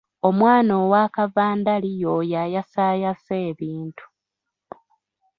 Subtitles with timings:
[0.29, 4.05] Omwana owa kavandali y'oyo ayasaayasa ebintu.